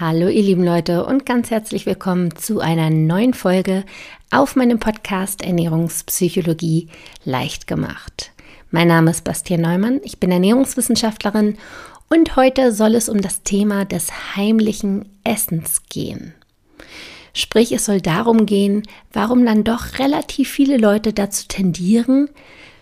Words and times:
Hallo 0.00 0.28
ihr 0.28 0.44
lieben 0.44 0.62
Leute 0.62 1.04
und 1.04 1.26
ganz 1.26 1.50
herzlich 1.50 1.84
willkommen 1.84 2.36
zu 2.36 2.60
einer 2.60 2.88
neuen 2.88 3.34
Folge 3.34 3.82
auf 4.30 4.54
meinem 4.54 4.78
Podcast 4.78 5.42
Ernährungspsychologie 5.42 6.86
leicht 7.24 7.66
gemacht. 7.66 8.30
Mein 8.70 8.86
Name 8.86 9.10
ist 9.10 9.24
Bastian 9.24 9.60
Neumann, 9.60 9.98
ich 10.04 10.20
bin 10.20 10.30
Ernährungswissenschaftlerin 10.30 11.58
und 12.10 12.36
heute 12.36 12.70
soll 12.70 12.94
es 12.94 13.08
um 13.08 13.20
das 13.20 13.42
Thema 13.42 13.84
des 13.84 14.36
heimlichen 14.36 15.08
Essens 15.24 15.82
gehen. 15.88 16.32
Sprich, 17.34 17.72
es 17.72 17.84
soll 17.84 18.00
darum 18.00 18.46
gehen, 18.46 18.84
warum 19.12 19.44
dann 19.44 19.64
doch 19.64 19.98
relativ 19.98 20.48
viele 20.48 20.76
Leute 20.76 21.12
dazu 21.12 21.48
tendieren, 21.48 22.30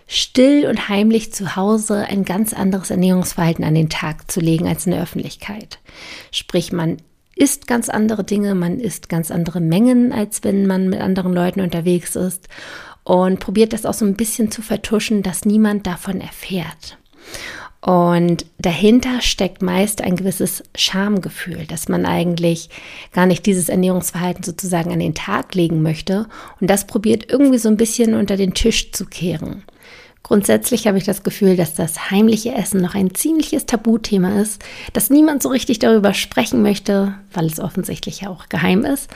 still 0.07 0.65
und 0.67 0.89
heimlich 0.89 1.33
zu 1.33 1.55
Hause 1.55 2.05
ein 2.07 2.23
ganz 2.23 2.53
anderes 2.53 2.89
Ernährungsverhalten 2.89 3.63
an 3.63 3.75
den 3.75 3.89
Tag 3.89 4.31
zu 4.31 4.39
legen 4.39 4.67
als 4.67 4.85
in 4.85 4.93
der 4.93 5.03
Öffentlichkeit. 5.03 5.79
Sprich, 6.31 6.71
man 6.71 6.97
isst 7.35 7.67
ganz 7.67 7.89
andere 7.89 8.23
Dinge, 8.23 8.55
man 8.55 8.79
isst 8.79 9.09
ganz 9.09 9.29
andere 9.29 9.59
Mengen, 9.59 10.11
als 10.11 10.43
wenn 10.43 10.65
man 10.65 10.89
mit 10.89 11.01
anderen 11.01 11.33
Leuten 11.33 11.61
unterwegs 11.61 12.15
ist 12.15 12.47
und 13.03 13.39
probiert 13.39 13.73
das 13.73 13.85
auch 13.85 13.93
so 13.93 14.05
ein 14.05 14.15
bisschen 14.15 14.49
zu 14.49 14.61
vertuschen, 14.61 15.23
dass 15.23 15.45
niemand 15.45 15.85
davon 15.85 16.19
erfährt. 16.19 16.97
Und 17.79 18.45
dahinter 18.57 19.21
steckt 19.21 19.61
meist 19.61 20.01
ein 20.01 20.15
gewisses 20.15 20.63
Schamgefühl, 20.75 21.65
dass 21.67 21.87
man 21.87 22.05
eigentlich 22.05 22.69
gar 23.13 23.27
nicht 23.27 23.45
dieses 23.45 23.69
Ernährungsverhalten 23.69 24.43
sozusagen 24.43 24.91
an 24.91 24.99
den 24.99 25.13
Tag 25.13 25.53
legen 25.53 25.81
möchte 25.81 26.27
und 26.59 26.69
das 26.69 26.87
probiert 26.87 27.31
irgendwie 27.31 27.59
so 27.59 27.69
ein 27.69 27.77
bisschen 27.77 28.15
unter 28.15 28.35
den 28.35 28.53
Tisch 28.53 28.91
zu 28.91 29.05
kehren. 29.05 29.63
Grundsätzlich 30.27 30.87
habe 30.87 30.97
ich 30.97 31.05
das 31.05 31.23
Gefühl, 31.23 31.55
dass 31.55 31.73
das 31.73 32.11
heimliche 32.11 32.53
Essen 32.53 32.81
noch 32.81 32.95
ein 32.95 33.15
ziemliches 33.15 33.65
Tabuthema 33.65 34.41
ist, 34.41 34.61
dass 34.91 35.09
niemand 35.09 35.41
so 35.41 35.47
richtig 35.47 35.79
darüber 35.79 36.13
sprechen 36.13 36.61
möchte, 36.61 37.15
weil 37.31 37.45
es 37.45 37.61
offensichtlich 37.61 38.21
ja 38.21 38.29
auch 38.29 38.49
geheim 38.49 38.83
ist. 38.83 39.09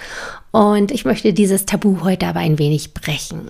Und 0.51 0.89
ich 0.91 1.03
möchte 1.03 1.34
dieses 1.34 1.65
Tabu 1.65 2.01
heute 2.03 2.27
aber 2.27 2.40
ein 2.40 2.59
wenig 2.59 2.93
brechen. 2.93 3.49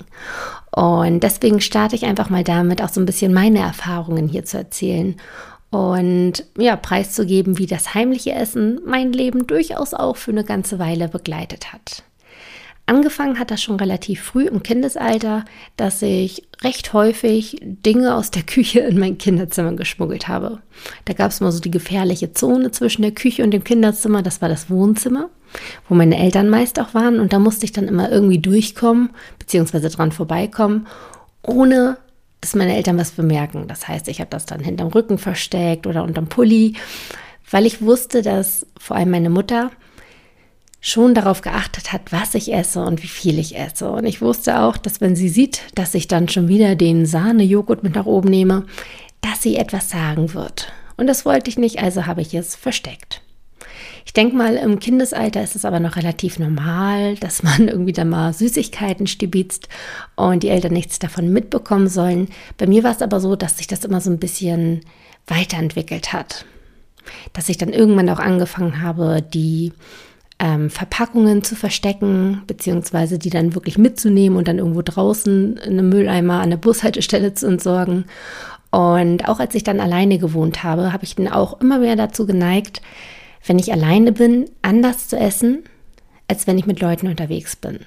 Und 0.76 1.22
deswegen 1.22 1.62
starte 1.62 1.96
ich 1.96 2.06
einfach 2.06 2.32
mal 2.32 2.44
damit, 2.44 2.82
auch 2.82 2.90
so 2.90 3.00
ein 3.00 3.06
bisschen 3.06 3.32
meine 3.32 3.60
Erfahrungen 3.60 4.28
hier 4.28 4.44
zu 4.44 4.58
erzählen 4.58 5.16
und 5.70 6.46
ja, 6.58 6.76
preiszugeben, 6.76 7.60
wie 7.60 7.68
das 7.68 7.94
heimliche 7.94 8.34
Essen 8.34 8.82
mein 8.86 9.14
Leben 9.14 9.46
durchaus 9.46 9.94
auch 9.94 10.18
für 10.18 10.32
eine 10.32 10.44
ganze 10.44 10.80
Weile 10.80 11.08
begleitet 11.08 11.74
hat. 11.74 12.04
Angefangen 12.86 13.40
hat 13.40 13.52
das 13.52 13.62
schon 13.62 13.78
relativ 13.78 14.22
früh 14.22 14.48
im 14.48 14.64
Kindesalter, 14.64 15.46
dass 15.78 16.02
ich 16.02 16.48
recht 16.62 16.94
häufig 16.94 17.58
Dinge 17.62 18.16
aus 18.16 18.32
der 18.32 18.44
Küche 18.46 18.80
in 18.82 19.00
mein 19.00 19.18
Kinderzimmer 19.18 19.74
geschmuggelt 19.74 20.28
habe. 20.28 20.60
Da 21.06 21.14
gab 21.14 21.32
es 21.32 21.42
mal 21.42 21.52
so 21.52 21.60
die 21.60 21.72
gefährliche 21.72 22.34
Zone 22.34 22.72
zwischen 22.72 23.04
der 23.04 23.12
Küche 23.12 23.44
und 23.44 23.52
dem 23.52 23.64
Kinderzimmer, 23.64 24.22
das 24.22 24.42
war 24.42 24.50
das 24.50 24.70
Wohnzimmer, 24.70 25.30
wo 25.88 25.96
meine 25.96 26.18
Eltern 26.18 26.50
meist 26.50 26.80
auch 26.80 26.94
waren 26.94 27.20
und 27.20 27.34
da 27.34 27.40
musste 27.40 27.66
ich 27.66 27.72
dann 27.72 27.88
immer 27.88 28.12
irgendwie 28.12 28.40
durchkommen, 28.40 29.12
beziehungsweise 29.40 29.90
dran 29.90 30.12
vorbeikommen, 30.12 30.88
ohne 31.44 31.98
dass 32.42 32.56
meine 32.56 32.76
Eltern 32.76 32.98
was 32.98 33.12
bemerken. 33.12 33.68
Das 33.68 33.88
heißt, 33.88 34.08
ich 34.08 34.20
habe 34.20 34.32
das 34.32 34.48
dann 34.48 34.60
hinterm 34.60 34.90
Rücken 34.90 35.20
versteckt 35.20 35.86
oder 35.86 36.04
unterm 36.04 36.28
Pulli, 36.28 36.76
weil 37.50 37.66
ich 37.66 37.82
wusste, 37.82 38.24
dass 38.24 38.66
vor 38.80 38.98
allem 38.98 39.12
meine 39.12 39.30
Mutter 39.30 39.70
schon 40.82 41.14
darauf 41.14 41.42
geachtet 41.42 41.94
hat, 41.94 42.12
was 42.12 42.34
ich 42.34 42.52
esse 42.52 42.82
und 42.82 43.04
wie 43.04 43.08
viel 43.08 43.38
ich 43.38 43.56
esse. 43.56 43.90
Und 43.90 44.06
ich 44.06 44.22
wusste 44.22 44.60
auch, 44.62 44.78
dass 44.78 45.00
wenn 45.00 45.16
sie 45.16 45.30
sieht, 45.30 45.62
dass 45.76 45.94
ich 45.94 46.08
dann 46.08 46.28
schon 46.28 46.48
wieder 46.48 46.76
den 46.76 47.06
Sahnejoghurt 47.06 47.84
mit 47.84 47.96
nach 47.96 48.08
oben 48.08 48.30
nehme, 48.30 48.66
dass 49.22 49.44
sie 49.44 49.56
etwas 49.56 49.92
sagen 49.92 50.34
wird. 50.34 50.74
Und 50.98 51.06
das 51.06 51.24
wollte 51.24 51.50
ich 51.50 51.58
nicht, 51.58 51.80
also 51.80 52.08
habe 52.08 52.22
ich 52.22 52.34
es 52.34 52.56
versteckt. 52.56 53.22
Ich 54.06 54.14
denke 54.14 54.36
mal, 54.36 54.56
im 54.56 54.80
Kindesalter 54.80 55.44
ist 55.44 55.56
es 55.56 55.66
aber 55.66 55.80
noch 55.80 55.96
relativ 55.96 56.40
normal, 56.40 57.16
dass 57.16 57.44
man 57.44 57.68
irgendwie 57.68 57.94
dann 57.94 58.10
mal 58.10 58.34
Süßigkeiten 58.34 59.06
stibitzt 59.06 59.70
und 60.16 60.42
die 60.42 60.50
Eltern 60.50 60.74
nichts 60.74 60.98
davon 60.98 61.32
mitbekommen 61.32 61.88
sollen. 61.88 62.28
Bei 62.58 62.66
mir 62.66 62.84
war 62.84 62.92
es 62.92 63.04
aber 63.04 63.20
so, 63.20 63.36
dass 63.36 63.58
sich 63.58 63.68
das 63.68 63.86
immer 63.86 64.02
so 64.02 64.10
ein 64.10 64.20
bisschen 64.20 64.82
weiterentwickelt 65.28 66.12
hat. 66.12 66.46
Dass 67.34 67.50
ich 67.50 67.58
dann 67.58 67.74
irgendwann 67.74 68.10
auch 68.10 68.20
angefangen 68.20 68.82
habe, 68.82 69.22
die 69.22 69.74
ähm, 70.42 70.72
Verpackungen 70.72 71.44
zu 71.44 71.56
verstecken, 71.56 72.42
beziehungsweise 72.48 73.20
die 73.20 73.30
dann 73.30 73.54
wirklich 73.54 73.78
mitzunehmen 73.78 74.38
und 74.38 74.48
dann 74.48 74.58
irgendwo 74.58 74.82
draußen 74.82 75.58
in 75.58 75.72
einem 75.72 75.90
Mülleimer 75.90 76.42
an 76.42 76.50
der 76.50 76.58
Bushaltestelle 76.58 77.36
zu 77.36 77.46
entsorgen. 77.48 78.06
Und 78.72 79.30
auch 79.30 79.40
als 79.40 79.54
ich 79.54 79.64
dann 79.64 79.80
alleine 79.80 80.18
gewohnt 80.18 80.64
habe, 80.64 80.92
habe 80.92 81.04
ich 81.04 81.16
dann 81.16 81.28
auch 81.28 81.62
immer 81.62 81.78
mehr 81.78 81.96
dazu 81.96 82.26
geneigt, 82.26 82.82
wenn 83.46 83.60
ich 83.60 83.72
alleine 83.72 84.12
bin, 84.12 84.50
anders 84.64 85.08
zu 85.08 85.18
essen, 85.18 85.64
als 86.28 86.48
wenn 86.48 86.58
ich 86.58 86.66
mit 86.66 86.80
Leuten 86.80 87.08
unterwegs 87.08 87.56
bin. 87.56 87.82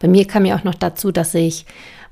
Bei 0.00 0.08
mir 0.08 0.26
kam 0.26 0.44
ja 0.44 0.56
auch 0.56 0.64
noch 0.64 0.74
dazu, 0.74 1.12
dass 1.12 1.34
ich 1.34 1.64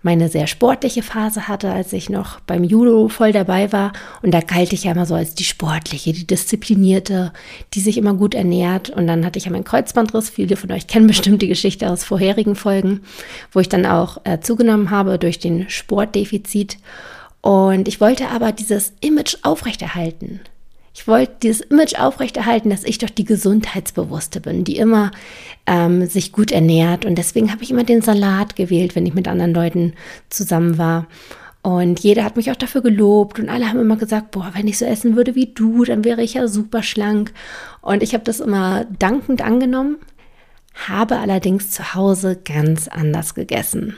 meine 0.06 0.28
sehr 0.28 0.46
sportliche 0.46 1.02
Phase 1.02 1.48
hatte, 1.48 1.72
als 1.72 1.92
ich 1.92 2.08
noch 2.08 2.38
beim 2.38 2.62
Judo 2.62 3.08
voll 3.08 3.32
dabei 3.32 3.72
war. 3.72 3.92
Und 4.22 4.32
da 4.32 4.40
galt 4.40 4.72
ich 4.72 4.84
ja 4.84 4.92
immer 4.92 5.04
so 5.04 5.16
als 5.16 5.34
die 5.34 5.42
sportliche, 5.42 6.12
die 6.12 6.28
disziplinierte, 6.28 7.32
die 7.74 7.80
sich 7.80 7.98
immer 7.98 8.14
gut 8.14 8.32
ernährt. 8.34 8.88
Und 8.88 9.08
dann 9.08 9.26
hatte 9.26 9.40
ich 9.40 9.46
ja 9.46 9.50
meinen 9.50 9.64
Kreuzbandriss. 9.64 10.30
Viele 10.30 10.56
von 10.56 10.70
euch 10.70 10.86
kennen 10.86 11.08
bestimmt 11.08 11.42
die 11.42 11.48
Geschichte 11.48 11.90
aus 11.90 12.04
vorherigen 12.04 12.54
Folgen, 12.54 13.00
wo 13.50 13.58
ich 13.58 13.68
dann 13.68 13.84
auch 13.84 14.18
äh, 14.22 14.38
zugenommen 14.38 14.92
habe 14.92 15.18
durch 15.18 15.40
den 15.40 15.68
Sportdefizit. 15.68 16.78
Und 17.40 17.88
ich 17.88 18.00
wollte 18.00 18.28
aber 18.28 18.52
dieses 18.52 18.92
Image 19.00 19.38
aufrechterhalten. 19.42 20.38
Ich 20.96 21.06
wollte 21.06 21.34
dieses 21.42 21.60
Image 21.60 22.00
aufrechterhalten, 22.00 22.70
dass 22.70 22.82
ich 22.82 22.96
doch 22.96 23.10
die 23.10 23.26
Gesundheitsbewusste 23.26 24.40
bin, 24.40 24.64
die 24.64 24.78
immer 24.78 25.10
ähm, 25.66 26.06
sich 26.06 26.32
gut 26.32 26.50
ernährt. 26.50 27.04
Und 27.04 27.16
deswegen 27.16 27.52
habe 27.52 27.62
ich 27.62 27.70
immer 27.70 27.84
den 27.84 28.00
Salat 28.00 28.56
gewählt, 28.56 28.96
wenn 28.96 29.04
ich 29.04 29.12
mit 29.12 29.28
anderen 29.28 29.52
Leuten 29.52 29.92
zusammen 30.30 30.78
war. 30.78 31.06
Und 31.60 32.00
jeder 32.00 32.24
hat 32.24 32.36
mich 32.36 32.50
auch 32.50 32.56
dafür 32.56 32.80
gelobt 32.80 33.38
und 33.38 33.50
alle 33.50 33.68
haben 33.68 33.78
immer 33.78 33.96
gesagt, 33.96 34.30
boah, 34.30 34.52
wenn 34.54 34.68
ich 34.68 34.78
so 34.78 34.86
essen 34.86 35.16
würde 35.16 35.34
wie 35.34 35.52
du, 35.52 35.84
dann 35.84 36.02
wäre 36.02 36.22
ich 36.22 36.32
ja 36.32 36.48
super 36.48 36.82
schlank. 36.82 37.34
Und 37.82 38.02
ich 38.02 38.14
habe 38.14 38.24
das 38.24 38.40
immer 38.40 38.86
dankend 38.98 39.42
angenommen, 39.42 39.98
habe 40.88 41.18
allerdings 41.18 41.72
zu 41.72 41.94
Hause 41.94 42.40
ganz 42.42 42.88
anders 42.88 43.34
gegessen. 43.34 43.96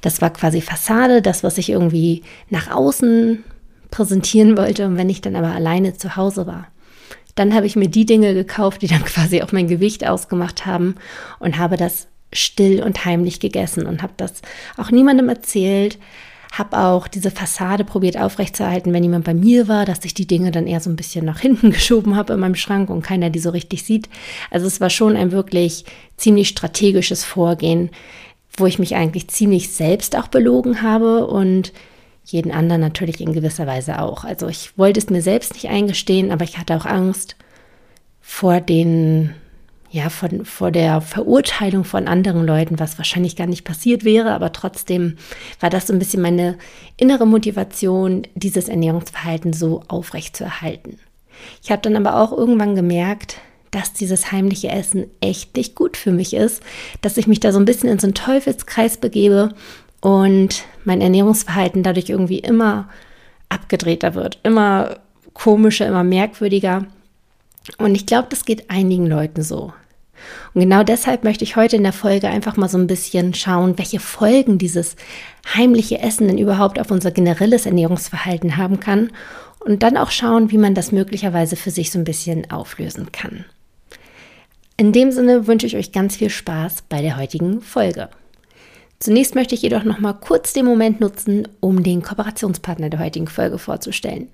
Das 0.00 0.20
war 0.20 0.30
quasi 0.30 0.60
Fassade, 0.60 1.22
das, 1.22 1.44
was 1.44 1.56
ich 1.56 1.70
irgendwie 1.70 2.24
nach 2.50 2.68
außen 2.68 3.44
präsentieren 3.90 4.56
wollte 4.56 4.86
und 4.86 4.96
wenn 4.96 5.10
ich 5.10 5.20
dann 5.20 5.36
aber 5.36 5.52
alleine 5.52 5.94
zu 5.96 6.16
Hause 6.16 6.46
war. 6.46 6.68
Dann 7.34 7.54
habe 7.54 7.66
ich 7.66 7.76
mir 7.76 7.88
die 7.88 8.06
Dinge 8.06 8.34
gekauft, 8.34 8.82
die 8.82 8.86
dann 8.86 9.04
quasi 9.04 9.42
auch 9.42 9.52
mein 9.52 9.68
Gewicht 9.68 10.06
ausgemacht 10.06 10.66
haben 10.66 10.96
und 11.38 11.58
habe 11.58 11.76
das 11.76 12.08
still 12.32 12.82
und 12.82 13.04
heimlich 13.04 13.40
gegessen 13.40 13.86
und 13.86 14.02
habe 14.02 14.14
das 14.16 14.42
auch 14.76 14.90
niemandem 14.90 15.28
erzählt, 15.28 15.98
habe 16.52 16.78
auch 16.78 17.08
diese 17.08 17.30
Fassade 17.30 17.84
probiert 17.84 18.18
aufrechtzuerhalten, 18.18 18.92
wenn 18.92 19.02
jemand 19.02 19.24
bei 19.24 19.34
mir 19.34 19.68
war, 19.68 19.84
dass 19.84 20.04
ich 20.04 20.14
die 20.14 20.26
Dinge 20.26 20.50
dann 20.50 20.66
eher 20.66 20.80
so 20.80 20.90
ein 20.90 20.96
bisschen 20.96 21.24
nach 21.24 21.40
hinten 21.40 21.70
geschoben 21.72 22.16
habe 22.16 22.34
in 22.34 22.40
meinem 22.40 22.54
Schrank 22.54 22.90
und 22.90 23.02
keiner 23.02 23.30
die 23.30 23.38
so 23.38 23.50
richtig 23.50 23.84
sieht. 23.84 24.08
Also 24.50 24.66
es 24.66 24.80
war 24.80 24.90
schon 24.90 25.16
ein 25.16 25.32
wirklich 25.32 25.84
ziemlich 26.16 26.48
strategisches 26.48 27.24
Vorgehen, 27.24 27.90
wo 28.56 28.66
ich 28.66 28.78
mich 28.78 28.94
eigentlich 28.96 29.28
ziemlich 29.28 29.70
selbst 29.70 30.16
auch 30.16 30.28
belogen 30.28 30.82
habe 30.82 31.26
und 31.26 31.72
jeden 32.26 32.52
anderen 32.52 32.80
natürlich 32.80 33.20
in 33.20 33.32
gewisser 33.32 33.66
Weise 33.66 34.00
auch. 34.02 34.24
Also 34.24 34.48
ich 34.48 34.76
wollte 34.76 34.98
es 34.98 35.10
mir 35.10 35.22
selbst 35.22 35.54
nicht 35.54 35.68
eingestehen, 35.68 36.32
aber 36.32 36.44
ich 36.44 36.58
hatte 36.58 36.76
auch 36.76 36.84
Angst 36.84 37.36
vor 38.20 38.60
den, 38.60 39.32
ja, 39.90 40.10
von, 40.10 40.44
vor 40.44 40.72
der 40.72 41.00
Verurteilung 41.00 41.84
von 41.84 42.08
anderen 42.08 42.44
Leuten, 42.44 42.80
was 42.80 42.98
wahrscheinlich 42.98 43.36
gar 43.36 43.46
nicht 43.46 43.64
passiert 43.64 44.04
wäre, 44.04 44.32
aber 44.32 44.52
trotzdem 44.52 45.16
war 45.60 45.70
das 45.70 45.86
so 45.86 45.92
ein 45.92 46.00
bisschen 46.00 46.20
meine 46.20 46.58
innere 46.96 47.26
Motivation, 47.26 48.26
dieses 48.34 48.68
Ernährungsverhalten 48.68 49.52
so 49.52 49.84
aufrecht 49.86 50.36
zu 50.36 50.42
erhalten. 50.42 50.98
Ich 51.62 51.70
habe 51.70 51.82
dann 51.82 51.94
aber 51.94 52.20
auch 52.20 52.36
irgendwann 52.36 52.74
gemerkt, 52.74 53.38
dass 53.70 53.92
dieses 53.92 54.32
heimliche 54.32 54.68
Essen 54.68 55.06
echt 55.20 55.56
nicht 55.56 55.74
gut 55.74 55.96
für 55.96 56.10
mich 56.10 56.34
ist, 56.34 56.62
dass 57.02 57.16
ich 57.16 57.26
mich 57.26 57.40
da 57.40 57.52
so 57.52 57.58
ein 57.58 57.64
bisschen 57.64 57.88
in 57.88 57.98
so 57.98 58.06
einen 58.06 58.14
Teufelskreis 58.14 58.96
begebe 58.96 59.54
und 60.00 60.64
mein 60.84 61.00
Ernährungsverhalten 61.00 61.82
dadurch 61.82 62.08
irgendwie 62.08 62.38
immer 62.38 62.88
abgedrehter 63.48 64.14
wird, 64.14 64.38
immer 64.42 64.98
komischer, 65.32 65.86
immer 65.86 66.04
merkwürdiger. 66.04 66.86
Und 67.78 67.94
ich 67.94 68.06
glaube, 68.06 68.28
das 68.30 68.44
geht 68.44 68.70
einigen 68.70 69.06
Leuten 69.06 69.42
so. 69.42 69.72
Und 70.54 70.62
genau 70.62 70.82
deshalb 70.82 71.24
möchte 71.24 71.44
ich 71.44 71.56
heute 71.56 71.76
in 71.76 71.82
der 71.82 71.92
Folge 71.92 72.28
einfach 72.28 72.56
mal 72.56 72.68
so 72.68 72.78
ein 72.78 72.86
bisschen 72.86 73.34
schauen, 73.34 73.78
welche 73.78 74.00
Folgen 74.00 74.58
dieses 74.58 74.96
heimliche 75.54 76.00
Essen 76.00 76.28
denn 76.28 76.38
überhaupt 76.38 76.80
auf 76.80 76.90
unser 76.90 77.10
generelles 77.10 77.66
Ernährungsverhalten 77.66 78.56
haben 78.56 78.80
kann 78.80 79.10
und 79.60 79.82
dann 79.82 79.96
auch 79.96 80.10
schauen, 80.10 80.50
wie 80.50 80.58
man 80.58 80.74
das 80.74 80.92
möglicherweise 80.92 81.56
für 81.56 81.70
sich 81.70 81.90
so 81.90 81.98
ein 81.98 82.04
bisschen 82.04 82.50
auflösen 82.50 83.12
kann. 83.12 83.44
In 84.76 84.92
dem 84.92 85.10
Sinne 85.10 85.46
wünsche 85.46 85.66
ich 85.66 85.76
euch 85.76 85.92
ganz 85.92 86.16
viel 86.16 86.30
Spaß 86.30 86.82
bei 86.88 87.02
der 87.02 87.16
heutigen 87.16 87.60
Folge. 87.60 88.08
Zunächst 88.98 89.34
möchte 89.34 89.54
ich 89.54 89.62
jedoch 89.62 89.84
noch 89.84 89.98
mal 89.98 90.14
kurz 90.14 90.52
den 90.52 90.64
Moment 90.64 91.00
nutzen, 91.00 91.46
um 91.60 91.82
den 91.82 92.02
Kooperationspartner 92.02 92.88
der 92.88 93.00
heutigen 93.00 93.28
Folge 93.28 93.58
vorzustellen. 93.58 94.28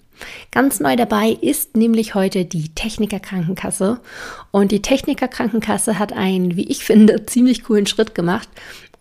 Ganz 0.53 0.79
neu 0.79 0.94
dabei 0.94 1.31
ist 1.31 1.76
nämlich 1.76 2.14
heute 2.14 2.44
die 2.44 2.69
Techniker 2.69 3.19
Krankenkasse 3.19 4.00
und 4.53 4.70
die 4.70 4.82
Techniker 4.82 5.26
Krankenkasse 5.26 5.99
hat 5.99 6.12
einen, 6.12 6.56
wie 6.56 6.69
ich 6.69 6.85
finde, 6.85 7.26
ziemlich 7.26 7.64
coolen 7.64 7.87
Schritt 7.87 8.14
gemacht. 8.14 8.49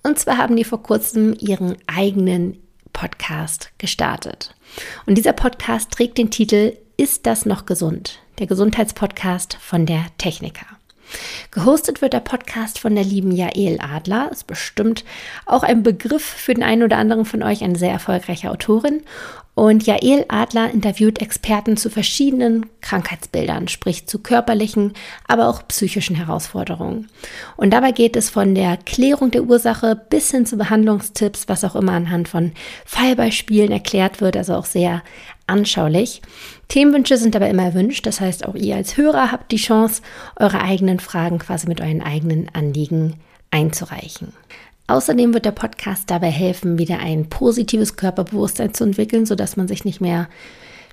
Und 0.03 0.17
zwar 0.17 0.37
haben 0.37 0.55
die 0.55 0.63
vor 0.63 0.81
kurzem 0.81 1.35
ihren 1.39 1.77
eigenen 1.85 2.57
Podcast 2.91 3.71
gestartet. 3.77 4.55
Und 5.05 5.15
dieser 5.15 5.33
Podcast 5.33 5.91
trägt 5.91 6.17
den 6.17 6.31
Titel 6.31 6.73
Ist 6.97 7.27
das 7.27 7.45
noch 7.45 7.67
gesund? 7.67 8.19
Der 8.39 8.47
Gesundheitspodcast 8.47 9.57
von 9.61 9.85
der 9.85 10.05
Techniker. 10.17 10.65
Gehostet 11.51 12.01
wird 12.01 12.13
der 12.13 12.19
Podcast 12.19 12.79
von 12.79 12.95
der 12.95 13.03
lieben 13.03 13.31
Jael 13.31 13.79
Adler, 13.81 14.29
ist 14.31 14.47
bestimmt 14.47 15.03
auch 15.45 15.63
ein 15.63 15.83
Begriff 15.83 16.23
für 16.23 16.53
den 16.53 16.63
einen 16.63 16.83
oder 16.83 16.97
anderen 16.97 17.25
von 17.25 17.43
euch, 17.43 17.63
eine 17.63 17.77
sehr 17.77 17.91
erfolgreiche 17.91 18.51
Autorin. 18.51 19.01
Und 19.53 19.85
Jael 19.85 20.25
Adler 20.29 20.71
interviewt 20.71 21.21
Experten 21.21 21.75
zu 21.75 21.89
verschiedenen 21.89 22.67
Krankheitsbildern, 22.79 23.67
sprich 23.67 24.07
zu 24.07 24.19
körperlichen, 24.19 24.93
aber 25.27 25.49
auch 25.49 25.67
psychischen 25.67 26.15
Herausforderungen. 26.15 27.09
Und 27.57 27.71
dabei 27.71 27.91
geht 27.91 28.15
es 28.15 28.29
von 28.29 28.55
der 28.55 28.77
Klärung 28.77 29.29
der 29.29 29.43
Ursache 29.43 29.99
bis 30.09 30.31
hin 30.31 30.45
zu 30.45 30.55
Behandlungstipps, 30.55 31.49
was 31.49 31.65
auch 31.65 31.75
immer 31.75 31.91
anhand 31.91 32.29
von 32.29 32.53
Fallbeispielen 32.85 33.71
erklärt 33.71 34.21
wird, 34.21 34.37
also 34.37 34.55
auch 34.55 34.65
sehr 34.65 35.03
anschaulich. 35.47 36.21
Themenwünsche 36.67 37.17
sind 37.17 37.35
aber 37.35 37.49
immer 37.49 37.63
erwünscht, 37.63 38.05
das 38.05 38.21
heißt 38.21 38.45
auch 38.45 38.55
ihr 38.55 38.75
als 38.75 38.97
Hörer 38.97 39.31
habt 39.31 39.51
die 39.51 39.57
Chance, 39.57 40.01
eure 40.37 40.61
eigenen 40.61 40.99
Fragen 40.99 41.39
quasi 41.39 41.67
mit 41.67 41.81
euren 41.81 42.01
eigenen 42.01 42.49
Anliegen 42.53 43.15
einzureichen. 43.51 44.33
Außerdem 44.87 45.33
wird 45.33 45.45
der 45.45 45.51
Podcast 45.51 46.09
dabei 46.09 46.29
helfen, 46.29 46.77
wieder 46.77 46.99
ein 46.99 47.29
positives 47.29 47.95
Körperbewusstsein 47.95 48.73
zu 48.73 48.83
entwickeln, 48.83 49.25
sodass 49.25 49.55
man 49.55 49.67
sich 49.67 49.85
nicht 49.85 50.01
mehr 50.01 50.27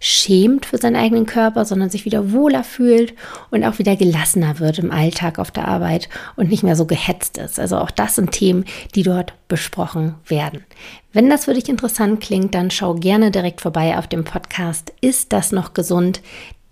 schämt 0.00 0.66
für 0.66 0.78
seinen 0.78 0.96
eigenen 0.96 1.26
Körper, 1.26 1.64
sondern 1.64 1.90
sich 1.90 2.04
wieder 2.04 2.32
wohler 2.32 2.64
fühlt 2.64 3.14
und 3.50 3.64
auch 3.64 3.78
wieder 3.78 3.96
gelassener 3.96 4.58
wird 4.58 4.78
im 4.78 4.90
Alltag 4.90 5.38
auf 5.38 5.50
der 5.50 5.68
Arbeit 5.68 6.08
und 6.36 6.50
nicht 6.50 6.62
mehr 6.62 6.76
so 6.76 6.86
gehetzt 6.86 7.38
ist. 7.38 7.58
Also 7.58 7.78
auch 7.78 7.90
das 7.90 8.16
sind 8.16 8.32
Themen, 8.32 8.64
die 8.94 9.02
dort 9.02 9.34
besprochen 9.48 10.14
werden. 10.26 10.64
Wenn 11.12 11.30
das 11.30 11.46
für 11.46 11.54
dich 11.54 11.68
interessant 11.68 12.20
klingt, 12.20 12.54
dann 12.54 12.70
schau 12.70 12.94
gerne 12.94 13.30
direkt 13.30 13.60
vorbei 13.60 13.98
auf 13.98 14.06
dem 14.06 14.24
Podcast 14.24 14.92
Ist 15.00 15.32
das 15.32 15.52
noch 15.52 15.74
gesund? 15.74 16.20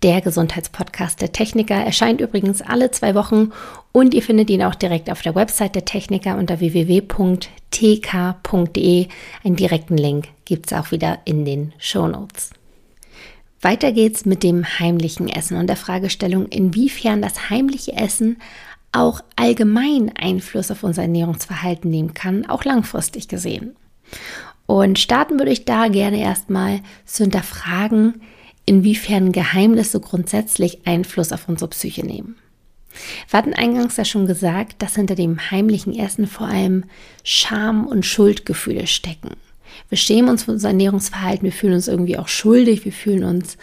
Der 0.02 0.20
Gesundheitspodcast 0.20 1.22
der 1.22 1.32
Techniker 1.32 1.74
erscheint 1.74 2.20
übrigens 2.20 2.60
alle 2.60 2.90
zwei 2.90 3.14
Wochen 3.14 3.50
und 3.92 4.12
ihr 4.12 4.22
findet 4.22 4.50
ihn 4.50 4.62
auch 4.62 4.74
direkt 4.74 5.10
auf 5.10 5.22
der 5.22 5.34
Website 5.34 5.74
der 5.74 5.86
Techniker 5.86 6.36
unter 6.36 6.60
www.tk.de. 6.60 7.08
Einen 9.42 9.56
direkten 9.56 9.96
Link 9.96 10.28
gibt 10.44 10.66
es 10.66 10.78
auch 10.78 10.90
wieder 10.90 11.20
in 11.24 11.46
den 11.46 11.72
Show 11.78 12.06
Notes. 12.06 12.50
Weiter 13.60 13.92
geht's 13.92 14.26
mit 14.26 14.42
dem 14.42 14.64
heimlichen 14.78 15.28
Essen 15.28 15.56
und 15.56 15.66
der 15.66 15.76
Fragestellung, 15.76 16.46
inwiefern 16.46 17.22
das 17.22 17.50
heimliche 17.50 17.92
Essen 17.92 18.36
auch 18.92 19.20
allgemein 19.34 20.12
Einfluss 20.16 20.70
auf 20.70 20.82
unser 20.82 21.02
Ernährungsverhalten 21.02 21.90
nehmen 21.90 22.14
kann, 22.14 22.46
auch 22.46 22.64
langfristig 22.64 23.28
gesehen. 23.28 23.76
Und 24.66 24.98
starten 24.98 25.38
würde 25.38 25.52
ich 25.52 25.64
da 25.64 25.88
gerne 25.88 26.20
erstmal 26.20 26.80
zu 27.04 27.24
hinterfragen, 27.24 28.20
inwiefern 28.64 29.32
Geheimnisse 29.32 30.00
grundsätzlich 30.00 30.86
Einfluss 30.86 31.32
auf 31.32 31.48
unsere 31.48 31.70
Psyche 31.70 32.04
nehmen. 32.04 32.36
Wir 33.28 33.38
hatten 33.38 33.52
eingangs 33.52 33.96
ja 33.96 34.04
schon 34.04 34.26
gesagt, 34.26 34.82
dass 34.82 34.96
hinter 34.96 35.14
dem 35.14 35.50
heimlichen 35.50 35.96
Essen 35.96 36.26
vor 36.26 36.48
allem 36.48 36.84
Scham 37.22 37.86
und 37.86 38.06
Schuldgefühle 38.06 38.86
stecken. 38.86 39.30
Wir 39.88 39.98
schämen 39.98 40.30
uns 40.30 40.44
für 40.44 40.52
unser 40.52 40.68
Ernährungsverhalten, 40.68 41.44
wir 41.44 41.52
fühlen 41.52 41.74
uns 41.74 41.88
irgendwie 41.88 42.18
auch 42.18 42.28
schuldig, 42.28 42.84
wir 42.84 42.92
fühlen 42.92 43.24
uns 43.24 43.56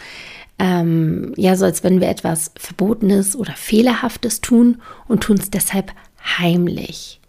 ähm, 0.58 1.32
ja 1.36 1.56
so, 1.56 1.64
als 1.64 1.82
wenn 1.82 2.00
wir 2.00 2.08
etwas 2.08 2.52
Verbotenes 2.56 3.36
oder 3.36 3.52
Fehlerhaftes 3.52 4.40
tun 4.40 4.80
und 5.08 5.22
tun 5.22 5.38
es 5.38 5.50
deshalb 5.50 5.92
heimlich. 6.38 7.20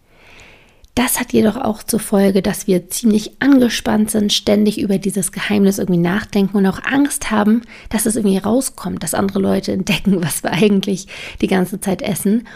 Das 0.96 1.20
hat 1.20 1.34
jedoch 1.34 1.58
auch 1.58 1.84
zur 1.84 2.00
Folge, 2.00 2.42
dass 2.42 2.68
wir 2.68 2.90
ziemlich 2.90 3.42
angespannt 3.42 4.12
sind, 4.12 4.32
ständig 4.32 4.80
über 4.80 4.98
dieses 4.98 5.34
Geheimnis 5.34 5.78
irgendwie 5.78 6.00
nachdenken 6.00 6.56
und 6.56 6.66
auch 6.66 6.82
Angst 6.86 7.32
haben, 7.32 7.64
dass 7.90 8.06
es 8.06 8.16
irgendwie 8.16 8.38
rauskommt, 8.38 9.04
dass 9.04 9.14
andere 9.14 9.40
Leute 9.40 9.74
entdecken, 9.74 10.22
was 10.24 10.42
wir 10.44 10.54
eigentlich 10.54 11.08
die 11.42 11.48
ganze 11.48 11.82
Zeit 11.82 12.02
essen. 12.02 12.48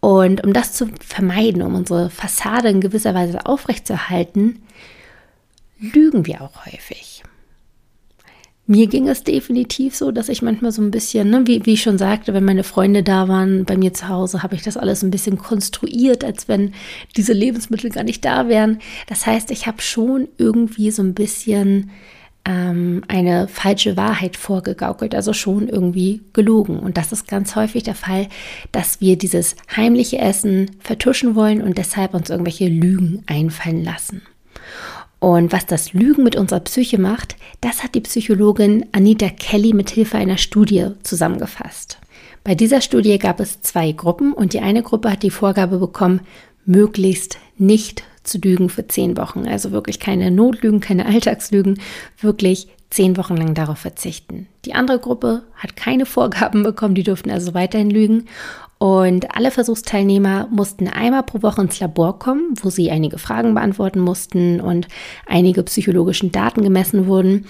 Und 0.00 0.44
um 0.44 0.52
das 0.52 0.72
zu 0.72 0.88
vermeiden, 1.00 1.62
um 1.62 1.76
unsere 1.76 2.10
Fassade 2.10 2.68
in 2.68 2.80
gewisser 2.80 3.14
Weise 3.14 3.46
aufrechtzuerhalten, 3.46 4.60
lügen 5.78 6.26
wir 6.26 6.42
auch 6.42 6.66
häufig. 6.66 7.22
Mir 8.66 8.86
ging 8.86 9.08
es 9.08 9.24
definitiv 9.24 9.94
so, 9.94 10.10
dass 10.10 10.30
ich 10.30 10.40
manchmal 10.40 10.72
so 10.72 10.80
ein 10.80 10.90
bisschen, 10.90 11.28
ne, 11.28 11.46
wie, 11.46 11.66
wie 11.66 11.74
ich 11.74 11.82
schon 11.82 11.98
sagte, 11.98 12.32
wenn 12.32 12.46
meine 12.46 12.64
Freunde 12.64 13.02
da 13.02 13.28
waren 13.28 13.66
bei 13.66 13.76
mir 13.76 13.92
zu 13.92 14.08
Hause, 14.08 14.42
habe 14.42 14.54
ich 14.54 14.62
das 14.62 14.78
alles 14.78 15.02
ein 15.02 15.10
bisschen 15.10 15.36
konstruiert, 15.36 16.24
als 16.24 16.48
wenn 16.48 16.72
diese 17.14 17.34
Lebensmittel 17.34 17.90
gar 17.90 18.04
nicht 18.04 18.24
da 18.24 18.48
wären. 18.48 18.78
Das 19.06 19.26
heißt, 19.26 19.50
ich 19.50 19.66
habe 19.66 19.82
schon 19.82 20.28
irgendwie 20.38 20.90
so 20.90 21.02
ein 21.02 21.12
bisschen 21.12 21.90
ähm, 22.46 23.02
eine 23.06 23.48
falsche 23.48 23.98
Wahrheit 23.98 24.38
vorgegaukelt, 24.38 25.14
also 25.14 25.34
schon 25.34 25.68
irgendwie 25.68 26.22
gelogen. 26.32 26.78
Und 26.78 26.96
das 26.96 27.12
ist 27.12 27.28
ganz 27.28 27.56
häufig 27.56 27.82
der 27.82 27.94
Fall, 27.94 28.28
dass 28.72 28.98
wir 29.02 29.18
dieses 29.18 29.56
heimliche 29.76 30.18
Essen 30.18 30.70
vertuschen 30.80 31.34
wollen 31.34 31.60
und 31.60 31.76
deshalb 31.76 32.14
uns 32.14 32.30
irgendwelche 32.30 32.68
Lügen 32.68 33.22
einfallen 33.26 33.84
lassen. 33.84 34.22
Und 35.24 35.52
was 35.52 35.64
das 35.64 35.94
Lügen 35.94 36.22
mit 36.22 36.36
unserer 36.36 36.60
Psyche 36.60 36.98
macht, 36.98 37.36
das 37.62 37.82
hat 37.82 37.94
die 37.94 38.02
Psychologin 38.02 38.84
Anita 38.92 39.30
Kelly 39.30 39.72
mit 39.72 39.88
Hilfe 39.88 40.18
einer 40.18 40.36
Studie 40.36 40.88
zusammengefasst. 41.02 41.96
Bei 42.44 42.54
dieser 42.54 42.82
Studie 42.82 43.16
gab 43.16 43.40
es 43.40 43.62
zwei 43.62 43.92
Gruppen 43.92 44.34
und 44.34 44.52
die 44.52 44.60
eine 44.60 44.82
Gruppe 44.82 45.10
hat 45.10 45.22
die 45.22 45.30
Vorgabe 45.30 45.78
bekommen, 45.78 46.20
möglichst 46.66 47.38
nicht 47.56 48.02
zu 48.24 48.38
lügen 48.38 48.68
für 48.68 48.88
zehn 48.88 49.16
Wochen. 49.16 49.46
Also 49.46 49.72
wirklich 49.72 50.00
keine 50.00 50.30
Notlügen, 50.30 50.80
keine 50.80 51.06
Alltagslügen, 51.14 51.80
wirklich 52.20 52.68
zehn 52.90 53.16
Wochen 53.16 53.36
lang 53.36 53.54
darauf 53.54 53.78
verzichten. 53.78 54.46
Die 54.64 54.74
andere 54.74 54.98
Gruppe 54.98 55.42
hat 55.56 55.76
keine 55.76 56.06
Vorgaben 56.06 56.62
bekommen, 56.62 56.94
die 56.94 57.02
durften 57.02 57.30
also 57.30 57.54
weiterhin 57.54 57.90
lügen. 57.90 58.26
Und 58.78 59.34
alle 59.34 59.50
Versuchsteilnehmer 59.50 60.48
mussten 60.50 60.88
einmal 60.88 61.22
pro 61.22 61.42
Woche 61.42 61.62
ins 61.62 61.80
Labor 61.80 62.18
kommen, 62.18 62.54
wo 62.60 62.70
sie 62.70 62.90
einige 62.90 63.18
Fragen 63.18 63.54
beantworten 63.54 64.00
mussten 64.00 64.60
und 64.60 64.88
einige 65.26 65.62
psychologischen 65.62 66.32
Daten 66.32 66.62
gemessen 66.62 67.06
wurden. 67.06 67.46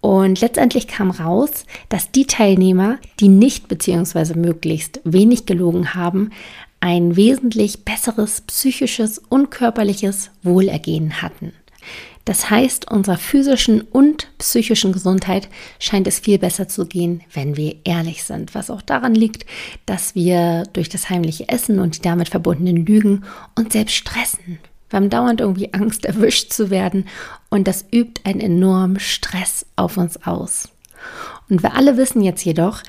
Und 0.00 0.40
letztendlich 0.40 0.86
kam 0.86 1.10
raus, 1.10 1.64
dass 1.88 2.12
die 2.12 2.26
Teilnehmer, 2.26 2.98
die 3.18 3.28
nicht 3.28 3.68
bzw. 3.68 4.34
möglichst 4.34 5.00
wenig 5.04 5.44
gelogen 5.44 5.94
haben, 5.94 6.30
ein 6.80 7.16
wesentlich 7.16 7.84
besseres 7.84 8.40
psychisches 8.42 9.18
und 9.18 9.50
körperliches 9.50 10.30
Wohlergehen 10.42 11.22
hatten. 11.22 11.52
Das 12.28 12.50
heißt, 12.50 12.90
unserer 12.90 13.16
physischen 13.16 13.80
und 13.80 14.28
psychischen 14.36 14.92
Gesundheit 14.92 15.48
scheint 15.78 16.06
es 16.06 16.18
viel 16.18 16.38
besser 16.38 16.68
zu 16.68 16.84
gehen, 16.84 17.22
wenn 17.32 17.56
wir 17.56 17.76
ehrlich 17.84 18.22
sind, 18.22 18.54
was 18.54 18.68
auch 18.68 18.82
daran 18.82 19.14
liegt, 19.14 19.46
dass 19.86 20.14
wir 20.14 20.64
durch 20.74 20.90
das 20.90 21.08
heimliche 21.08 21.48
Essen 21.48 21.78
und 21.78 21.96
die 21.96 22.02
damit 22.02 22.28
verbundenen 22.28 22.84
Lügen 22.84 23.24
uns 23.56 23.72
selbst 23.72 23.94
stressen. 23.94 24.58
Wir 24.90 24.98
haben 24.98 25.08
dauernd 25.08 25.40
irgendwie 25.40 25.72
Angst, 25.72 26.04
erwischt 26.04 26.52
zu 26.52 26.68
werden 26.68 27.06
und 27.48 27.66
das 27.66 27.86
übt 27.90 28.20
einen 28.24 28.40
enormen 28.40 29.00
Stress 29.00 29.64
auf 29.76 29.96
uns 29.96 30.22
aus. 30.26 30.68
Und 31.48 31.62
wir 31.62 31.74
alle 31.74 31.96
wissen 31.96 32.20
jetzt 32.20 32.44
jedoch, 32.44 32.82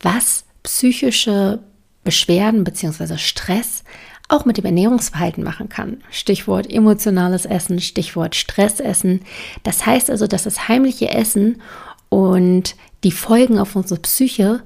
was 0.00 0.44
psychische 0.62 1.64
Beschwerden 2.04 2.64
bzw. 2.64 3.18
Stress 3.18 3.84
auch 4.28 4.44
mit 4.44 4.56
dem 4.56 4.64
Ernährungsverhalten 4.64 5.44
machen 5.44 5.68
kann. 5.68 5.98
Stichwort 6.10 6.70
emotionales 6.70 7.44
Essen, 7.44 7.80
Stichwort 7.80 8.34
Stressessen. 8.34 9.20
Das 9.62 9.84
heißt 9.84 10.10
also, 10.10 10.26
dass 10.26 10.44
das 10.44 10.68
heimliche 10.68 11.10
Essen 11.10 11.60
und 12.08 12.76
die 13.04 13.12
Folgen 13.12 13.58
auf 13.58 13.76
unsere 13.76 14.00
Psyche 14.00 14.62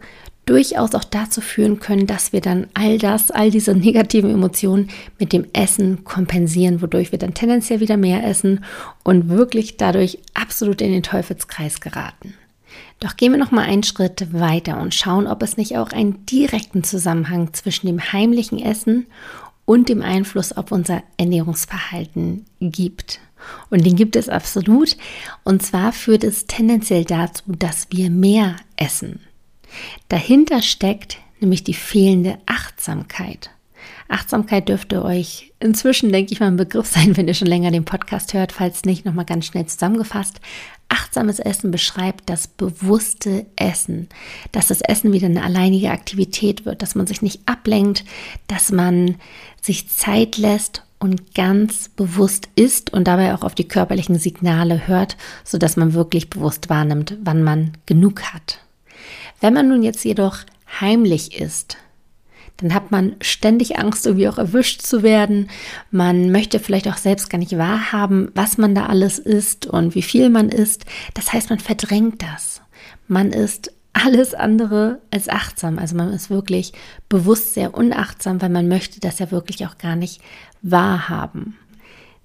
durchaus 0.48 0.94
auch 0.94 1.04
dazu 1.04 1.40
führen 1.40 1.78
können, 1.78 2.06
dass 2.06 2.32
wir 2.32 2.40
dann 2.40 2.68
all 2.72 2.98
das, 2.98 3.30
all 3.30 3.50
diese 3.50 3.74
negativen 3.74 4.30
Emotionen 4.30 4.88
mit 5.18 5.32
dem 5.32 5.46
Essen 5.52 6.04
kompensieren, 6.04 6.80
wodurch 6.80 7.12
wir 7.12 7.18
dann 7.18 7.34
tendenziell 7.34 7.80
wieder 7.80 7.96
mehr 7.96 8.24
essen 8.24 8.64
und 9.04 9.28
wirklich 9.28 9.76
dadurch 9.76 10.18
absolut 10.34 10.80
in 10.80 10.92
den 10.92 11.02
Teufelskreis 11.02 11.80
geraten. 11.80 12.34
Doch 13.00 13.16
gehen 13.16 13.32
wir 13.32 13.38
noch 13.38 13.52
mal 13.52 13.64
einen 13.64 13.84
Schritt 13.84 14.32
weiter 14.32 14.80
und 14.80 14.94
schauen, 14.94 15.26
ob 15.26 15.42
es 15.42 15.56
nicht 15.56 15.76
auch 15.76 15.90
einen 15.90 16.26
direkten 16.26 16.82
Zusammenhang 16.82 17.52
zwischen 17.54 17.86
dem 17.86 18.12
heimlichen 18.12 18.58
Essen 18.58 19.06
und 19.64 19.88
dem 19.88 20.02
Einfluss 20.02 20.52
auf 20.52 20.72
unser 20.72 21.02
Ernährungsverhalten 21.16 22.46
gibt. 22.60 23.20
Und 23.70 23.84
den 23.86 23.96
gibt 23.96 24.16
es 24.16 24.28
absolut. 24.28 24.96
Und 25.44 25.62
zwar 25.62 25.92
führt 25.92 26.24
es 26.24 26.46
tendenziell 26.46 27.04
dazu, 27.04 27.44
dass 27.46 27.86
wir 27.90 28.10
mehr 28.10 28.56
essen. 28.76 29.20
Dahinter 30.08 30.62
steckt 30.62 31.18
nämlich 31.40 31.62
die 31.62 31.74
fehlende 31.74 32.38
Achtsamkeit. 32.46 33.50
Achtsamkeit 34.08 34.68
dürfte 34.68 35.04
euch 35.04 35.52
inzwischen, 35.60 36.10
denke 36.10 36.32
ich 36.32 36.40
mal, 36.40 36.46
ein 36.46 36.56
Begriff 36.56 36.86
sein, 36.86 37.16
wenn 37.16 37.28
ihr 37.28 37.34
schon 37.34 37.48
länger 37.48 37.70
den 37.70 37.84
Podcast 37.84 38.34
hört. 38.34 38.52
Falls 38.52 38.84
nicht, 38.84 39.04
nochmal 39.04 39.24
ganz 39.26 39.46
schnell 39.46 39.66
zusammengefasst. 39.66 40.40
Achtsames 40.88 41.38
Essen 41.38 41.70
beschreibt 41.70 42.30
das 42.30 42.46
bewusste 42.46 43.46
Essen, 43.56 44.08
dass 44.52 44.68
das 44.68 44.80
Essen 44.80 45.12
wieder 45.12 45.26
eine 45.26 45.42
alleinige 45.42 45.90
Aktivität 45.90 46.64
wird, 46.64 46.80
dass 46.80 46.94
man 46.94 47.06
sich 47.06 47.20
nicht 47.20 47.42
ablenkt, 47.46 48.04
dass 48.46 48.72
man 48.72 49.16
sich 49.60 49.90
Zeit 49.90 50.38
lässt 50.38 50.84
und 50.98 51.34
ganz 51.34 51.90
bewusst 51.90 52.48
isst 52.56 52.92
und 52.92 53.06
dabei 53.06 53.34
auch 53.34 53.42
auf 53.42 53.54
die 53.54 53.68
körperlichen 53.68 54.18
Signale 54.18 54.88
hört, 54.88 55.16
sodass 55.44 55.76
man 55.76 55.92
wirklich 55.92 56.30
bewusst 56.30 56.70
wahrnimmt, 56.70 57.16
wann 57.22 57.42
man 57.42 57.72
genug 57.86 58.22
hat. 58.22 58.60
Wenn 59.40 59.54
man 59.54 59.68
nun 59.68 59.82
jetzt 59.82 60.04
jedoch 60.04 60.38
heimlich 60.80 61.40
isst, 61.40 61.76
dann 62.58 62.74
hat 62.74 62.90
man 62.90 63.16
ständig 63.20 63.78
Angst, 63.78 64.04
irgendwie 64.04 64.28
auch 64.28 64.38
erwischt 64.38 64.82
zu 64.82 65.02
werden. 65.02 65.48
Man 65.90 66.32
möchte 66.32 66.58
vielleicht 66.58 66.88
auch 66.88 66.96
selbst 66.96 67.30
gar 67.30 67.38
nicht 67.38 67.56
wahrhaben, 67.56 68.30
was 68.34 68.58
man 68.58 68.74
da 68.74 68.86
alles 68.86 69.18
isst 69.18 69.66
und 69.66 69.94
wie 69.94 70.02
viel 70.02 70.28
man 70.28 70.48
isst. 70.48 70.84
Das 71.14 71.32
heißt, 71.32 71.50
man 71.50 71.60
verdrängt 71.60 72.22
das. 72.22 72.60
Man 73.06 73.30
ist 73.30 73.72
alles 73.92 74.34
andere 74.34 75.00
als 75.12 75.28
achtsam. 75.28 75.78
Also 75.78 75.96
man 75.96 76.12
ist 76.12 76.30
wirklich 76.30 76.72
bewusst 77.08 77.54
sehr 77.54 77.74
unachtsam, 77.74 78.42
weil 78.42 78.50
man 78.50 78.68
möchte 78.68 79.00
das 79.00 79.20
ja 79.20 79.30
wirklich 79.30 79.64
auch 79.66 79.78
gar 79.78 79.96
nicht 79.96 80.20
wahrhaben. 80.60 81.56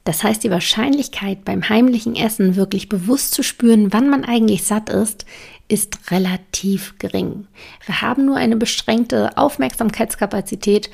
Das 0.03 0.23
heißt, 0.23 0.43
die 0.43 0.51
Wahrscheinlichkeit 0.51 1.45
beim 1.45 1.69
heimlichen 1.69 2.15
Essen 2.15 2.55
wirklich 2.55 2.89
bewusst 2.89 3.33
zu 3.33 3.43
spüren, 3.43 3.93
wann 3.93 4.09
man 4.09 4.25
eigentlich 4.25 4.63
satt 4.63 4.89
ist, 4.89 5.25
ist 5.73 6.11
relativ 6.11 6.99
gering. 6.99 7.47
Wir 7.85 8.01
haben 8.01 8.25
nur 8.25 8.37
eine 8.37 8.55
beschränkte 8.55 9.35
Aufmerksamkeitskapazität 9.37 10.91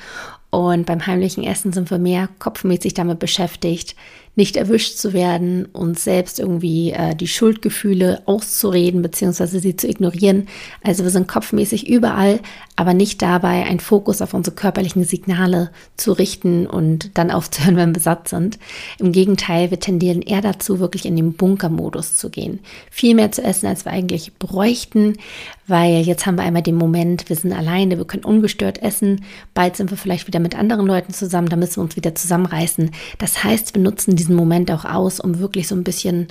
und 0.48 0.86
beim 0.86 1.06
heimlichen 1.06 1.44
Essen 1.44 1.72
sind 1.72 1.90
wir 1.90 1.98
mehr 1.98 2.28
kopfmäßig 2.38 2.94
damit 2.94 3.18
beschäftigt, 3.18 3.94
nicht 4.34 4.56
erwischt 4.56 4.96
zu 4.96 5.12
werden, 5.12 5.66
uns 5.66 6.02
selbst 6.02 6.40
irgendwie 6.40 6.92
äh, 6.92 7.14
die 7.14 7.28
Schuldgefühle 7.28 8.22
auszureden 8.24 9.02
bzw. 9.02 9.58
sie 9.58 9.76
zu 9.76 9.86
ignorieren. 9.86 10.48
Also 10.82 11.04
wir 11.04 11.10
sind 11.10 11.28
kopfmäßig 11.28 11.86
überall, 11.88 12.40
aber 12.80 12.94
nicht 12.94 13.20
dabei, 13.20 13.66
einen 13.66 13.78
Fokus 13.78 14.22
auf 14.22 14.32
unsere 14.32 14.56
körperlichen 14.56 15.04
Signale 15.04 15.70
zu 15.98 16.12
richten 16.12 16.66
und 16.66 17.10
dann 17.18 17.30
aufzuhören, 17.30 17.76
wenn 17.76 17.94
wir 17.94 18.00
satt 18.00 18.26
sind. 18.26 18.58
Im 18.98 19.12
Gegenteil, 19.12 19.70
wir 19.70 19.78
tendieren 19.78 20.22
eher 20.22 20.40
dazu, 20.40 20.80
wirklich 20.80 21.04
in 21.04 21.14
den 21.14 21.34
Bunkermodus 21.34 22.16
zu 22.16 22.30
gehen. 22.30 22.60
Viel 22.90 23.14
mehr 23.14 23.32
zu 23.32 23.44
essen, 23.44 23.66
als 23.66 23.84
wir 23.84 23.92
eigentlich 23.92 24.38
bräuchten, 24.38 25.18
weil 25.66 26.00
jetzt 26.00 26.24
haben 26.24 26.36
wir 26.36 26.42
einmal 26.44 26.62
den 26.62 26.76
Moment, 26.76 27.28
wir 27.28 27.36
sind 27.36 27.52
alleine, 27.52 27.98
wir 27.98 28.06
können 28.06 28.24
ungestört 28.24 28.80
essen, 28.80 29.26
bald 29.52 29.76
sind 29.76 29.90
wir 29.90 29.98
vielleicht 29.98 30.26
wieder 30.26 30.40
mit 30.40 30.56
anderen 30.56 30.86
Leuten 30.86 31.12
zusammen, 31.12 31.50
da 31.50 31.56
müssen 31.56 31.76
wir 31.76 31.82
uns 31.82 31.96
wieder 31.96 32.14
zusammenreißen. 32.14 32.92
Das 33.18 33.44
heißt, 33.44 33.74
wir 33.74 33.82
nutzen 33.82 34.16
diesen 34.16 34.34
Moment 34.34 34.70
auch 34.70 34.86
aus, 34.86 35.20
um 35.20 35.38
wirklich 35.38 35.68
so 35.68 35.74
ein 35.74 35.84
bisschen 35.84 36.28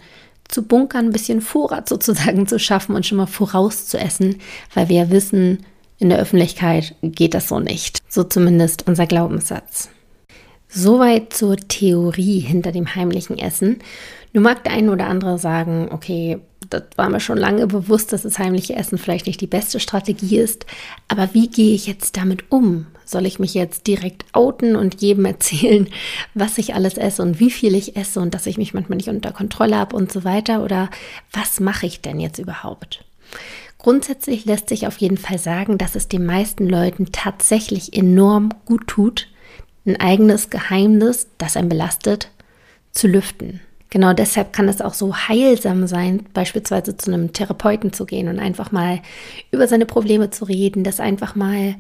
zu 0.47 0.63
bunkern, 0.63 1.05
ein 1.05 1.11
bisschen 1.11 1.41
Vorrat 1.41 1.87
sozusagen 1.89 2.47
zu 2.47 2.57
schaffen 2.57 2.95
und 2.95 3.05
schon 3.05 3.19
mal 3.19 3.27
voraus 3.27 3.85
zu 3.85 3.99
essen, 3.99 4.37
weil 4.73 4.89
wir 4.89 5.11
wissen, 5.11 5.59
in 5.99 6.09
der 6.09 6.19
Öffentlichkeit 6.19 6.95
geht 7.01 7.33
das 7.33 7.49
so 7.49 7.59
nicht. 7.59 7.99
So 8.07 8.23
zumindest 8.23 8.87
unser 8.87 9.05
Glaubenssatz. 9.05 9.89
Soweit 10.69 11.33
zur 11.33 11.57
Theorie 11.57 12.39
hinter 12.39 12.71
dem 12.71 12.95
heimlichen 12.95 13.37
Essen. 13.37 13.79
Nun 14.33 14.43
mag 14.43 14.63
der 14.63 14.73
eine 14.73 14.91
oder 14.91 15.07
andere 15.07 15.39
sagen, 15.39 15.89
okay, 15.91 16.39
das 16.69 16.83
war 16.95 17.09
mir 17.09 17.19
schon 17.19 17.37
lange 17.37 17.65
bewusst, 17.67 18.13
dass 18.13 18.21
das 18.21 18.37
heimliche 18.37 18.75
Essen 18.75 18.97
vielleicht 18.97 19.25
nicht 19.25 19.41
die 19.41 19.47
beste 19.47 19.79
Strategie 19.79 20.37
ist. 20.37 20.65
Aber 21.07 21.33
wie 21.33 21.49
gehe 21.49 21.73
ich 21.73 21.87
jetzt 21.87 22.15
damit 22.17 22.51
um? 22.51 22.85
Soll 23.05 23.25
ich 23.25 23.39
mich 23.39 23.55
jetzt 23.55 23.87
direkt 23.87 24.25
outen 24.33 24.75
und 24.75 25.01
jedem 25.01 25.25
erzählen, 25.25 25.87
was 26.35 26.59
ich 26.59 26.75
alles 26.75 26.97
esse 26.97 27.23
und 27.23 27.39
wie 27.39 27.51
viel 27.51 27.73
ich 27.73 27.95
esse 27.95 28.19
und 28.19 28.33
dass 28.35 28.45
ich 28.45 28.57
mich 28.57 28.73
manchmal 28.73 28.97
nicht 28.97 29.09
unter 29.09 29.31
Kontrolle 29.31 29.77
habe 29.77 29.95
und 29.95 30.11
so 30.11 30.23
weiter? 30.23 30.63
Oder 30.63 30.89
was 31.33 31.59
mache 31.59 31.87
ich 31.87 32.01
denn 32.01 32.19
jetzt 32.19 32.37
überhaupt? 32.37 33.03
Grundsätzlich 33.79 34.43
lässt 34.43 34.67
sich 34.67 34.87
auf 34.87 34.97
jeden 34.97 35.17
Fall 35.17 35.39
sagen, 35.39 35.77
dass 35.77 35.95
es 35.95 36.09
den 36.09 36.25
meisten 36.25 36.67
Leuten 36.67 37.13
tatsächlich 37.13 37.93
enorm 37.93 38.49
gut 38.65 38.87
tut, 38.87 39.27
ein 39.85 39.99
eigenes 39.99 40.49
Geheimnis, 40.49 41.27
das 41.37 41.55
einen 41.55 41.69
belastet, 41.69 42.29
zu 42.91 43.07
lüften. 43.07 43.61
Genau 43.89 44.13
deshalb 44.13 44.51
kann 44.53 44.67
es 44.67 44.81
auch 44.81 44.93
so 44.93 45.15
heilsam 45.15 45.87
sein, 45.87 46.25
beispielsweise 46.33 46.97
zu 46.97 47.11
einem 47.11 47.31
Therapeuten 47.31 47.93
zu 47.93 48.05
gehen 48.05 48.27
und 48.27 48.37
einfach 48.37 48.71
mal 48.73 49.01
über 49.49 49.67
seine 49.67 49.85
Probleme 49.85 50.29
zu 50.29 50.43
reden, 50.43 50.83
das 50.83 50.99
einfach 50.99 51.35
mal 51.35 51.75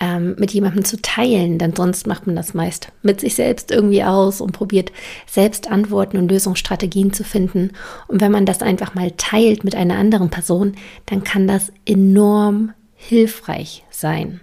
ähm, 0.00 0.34
mit 0.38 0.52
jemandem 0.52 0.84
zu 0.84 1.00
teilen, 1.00 1.58
denn 1.58 1.76
sonst 1.76 2.06
macht 2.06 2.26
man 2.26 2.34
das 2.34 2.54
meist 2.54 2.88
mit 3.02 3.20
sich 3.20 3.34
selbst 3.34 3.70
irgendwie 3.70 4.02
aus 4.02 4.40
und 4.40 4.52
probiert 4.52 4.90
selbst 5.26 5.70
Antworten 5.70 6.16
und 6.16 6.30
Lösungsstrategien 6.30 7.12
zu 7.12 7.22
finden. 7.22 7.72
Und 8.08 8.20
wenn 8.20 8.32
man 8.32 8.46
das 8.46 8.62
einfach 8.62 8.94
mal 8.94 9.12
teilt 9.16 9.62
mit 9.62 9.74
einer 9.74 9.96
anderen 9.96 10.30
Person, 10.30 10.74
dann 11.06 11.22
kann 11.22 11.46
das 11.46 11.70
enorm 11.84 12.72
hilfreich 12.96 13.84
sein. 13.90 14.40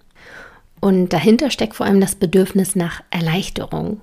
Und 0.79 1.11
dahinter 1.11 1.49
steckt 1.49 1.75
vor 1.75 1.87
allem 1.87 2.01
das 2.01 2.15
Bedürfnis 2.15 2.75
nach 2.75 3.01
Erleichterung. 3.09 4.01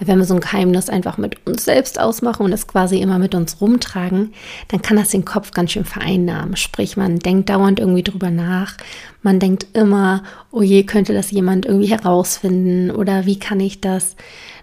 Wenn 0.00 0.18
wir 0.18 0.24
so 0.24 0.34
ein 0.34 0.40
Geheimnis 0.40 0.88
einfach 0.88 1.18
mit 1.18 1.46
uns 1.46 1.64
selbst 1.64 2.00
ausmachen 2.00 2.44
und 2.44 2.52
es 2.52 2.66
quasi 2.66 2.98
immer 2.98 3.18
mit 3.18 3.34
uns 3.34 3.60
rumtragen, 3.60 4.32
dann 4.68 4.82
kann 4.82 4.96
das 4.96 5.10
den 5.10 5.24
Kopf 5.24 5.52
ganz 5.52 5.72
schön 5.72 5.84
vereinnahmen. 5.84 6.56
Sprich, 6.56 6.96
man 6.96 7.20
denkt 7.20 7.48
dauernd 7.48 7.78
irgendwie 7.78 8.02
drüber 8.02 8.30
nach. 8.30 8.76
Man 9.22 9.38
denkt 9.38 9.66
immer, 9.72 10.24
oh 10.50 10.62
je, 10.62 10.82
könnte 10.82 11.14
das 11.14 11.30
jemand 11.30 11.64
irgendwie 11.64 11.90
herausfinden 11.90 12.90
oder 12.90 13.24
wie 13.24 13.38
kann 13.38 13.60
ich 13.60 13.80
das 13.80 14.16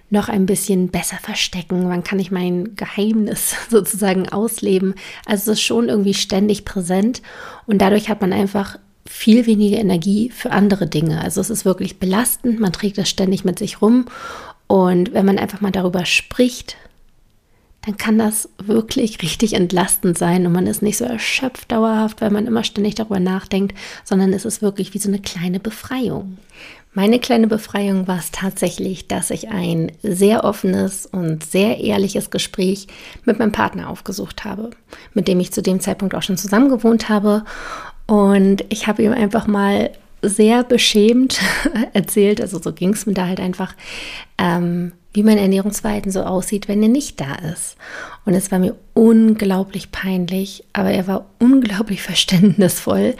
noch 0.09 0.27
ein 0.27 0.45
bisschen 0.45 0.89
besser 0.89 1.17
verstecken? 1.17 1.87
Wann 1.87 2.03
kann 2.03 2.19
ich 2.19 2.29
mein 2.29 2.75
Geheimnis 2.75 3.55
sozusagen 3.69 4.29
ausleben? 4.29 4.95
Also 5.25 5.51
es 5.51 5.59
ist 5.59 5.65
schon 5.65 5.87
irgendwie 5.87 6.13
ständig 6.13 6.65
präsent 6.65 7.21
und 7.65 7.81
dadurch 7.81 8.09
hat 8.09 8.21
man 8.21 8.33
einfach 8.33 8.77
viel 9.07 9.45
weniger 9.47 9.77
Energie 9.77 10.29
für 10.29 10.51
andere 10.51 10.87
Dinge. 10.87 11.21
Also 11.21 11.41
es 11.41 11.49
ist 11.49 11.65
wirklich 11.65 11.99
belastend, 11.99 12.59
man 12.59 12.73
trägt 12.73 12.97
das 12.97 13.09
ständig 13.09 13.43
mit 13.43 13.57
sich 13.57 13.81
rum 13.81 14.05
und 14.71 15.13
wenn 15.13 15.25
man 15.25 15.37
einfach 15.37 15.59
mal 15.59 15.73
darüber 15.73 16.05
spricht, 16.05 16.77
dann 17.85 17.97
kann 17.97 18.17
das 18.17 18.47
wirklich 18.57 19.21
richtig 19.21 19.51
entlastend 19.51 20.17
sein 20.17 20.45
und 20.45 20.53
man 20.53 20.65
ist 20.65 20.81
nicht 20.81 20.95
so 20.95 21.03
erschöpft 21.03 21.73
dauerhaft, 21.73 22.21
weil 22.21 22.29
man 22.29 22.47
immer 22.47 22.63
ständig 22.63 22.95
darüber 22.95 23.19
nachdenkt, 23.19 23.77
sondern 24.05 24.31
es 24.31 24.45
ist 24.45 24.61
wirklich 24.61 24.93
wie 24.93 24.97
so 24.97 25.09
eine 25.09 25.19
kleine 25.19 25.59
Befreiung. 25.59 26.37
Meine 26.93 27.19
kleine 27.19 27.47
Befreiung 27.47 28.07
war 28.07 28.19
es 28.19 28.31
tatsächlich, 28.31 29.09
dass 29.09 29.29
ich 29.29 29.49
ein 29.49 29.91
sehr 30.03 30.45
offenes 30.45 31.05
und 31.05 31.43
sehr 31.43 31.81
ehrliches 31.81 32.29
Gespräch 32.29 32.87
mit 33.25 33.39
meinem 33.39 33.51
Partner 33.51 33.89
aufgesucht 33.89 34.45
habe, 34.45 34.69
mit 35.13 35.27
dem 35.27 35.41
ich 35.41 35.51
zu 35.51 35.61
dem 35.61 35.81
Zeitpunkt 35.81 36.15
auch 36.15 36.23
schon 36.23 36.37
zusammen 36.37 36.69
gewohnt 36.69 37.09
habe 37.09 37.43
und 38.07 38.63
ich 38.69 38.87
habe 38.87 39.03
ihm 39.03 39.11
einfach 39.11 39.47
mal 39.47 39.91
sehr 40.21 40.63
beschämt 40.63 41.39
erzählt, 41.93 42.41
also 42.41 42.61
so 42.61 42.73
ging 42.73 42.93
es 42.93 43.05
mir 43.05 43.13
da 43.13 43.27
halt 43.27 43.39
einfach, 43.39 43.75
ähm, 44.37 44.93
wie 45.13 45.23
mein 45.23 45.37
Ernährungsverhalten 45.37 46.11
so 46.11 46.23
aussieht, 46.23 46.67
wenn 46.67 46.81
er 46.81 46.89
nicht 46.89 47.19
da 47.19 47.35
ist. 47.51 47.75
Und 48.25 48.33
es 48.33 48.51
war 48.51 48.59
mir 48.59 48.75
unglaublich 48.93 49.91
peinlich, 49.91 50.63
aber 50.73 50.91
er 50.91 51.07
war 51.07 51.25
unglaublich 51.39 52.01
verständnisvoll. 52.03 53.15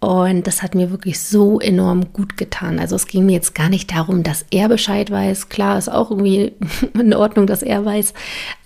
Und 0.00 0.46
das 0.46 0.62
hat 0.62 0.74
mir 0.74 0.90
wirklich 0.90 1.20
so 1.20 1.60
enorm 1.60 2.14
gut 2.14 2.38
getan. 2.38 2.78
Also 2.78 2.96
es 2.96 3.06
ging 3.06 3.26
mir 3.26 3.32
jetzt 3.32 3.54
gar 3.54 3.68
nicht 3.68 3.92
darum, 3.92 4.22
dass 4.22 4.46
er 4.50 4.68
Bescheid 4.68 5.10
weiß. 5.10 5.50
Klar 5.50 5.76
ist 5.76 5.90
auch 5.90 6.10
irgendwie 6.10 6.54
in 6.94 7.12
Ordnung, 7.12 7.46
dass 7.46 7.62
er 7.62 7.84
weiß, 7.84 8.14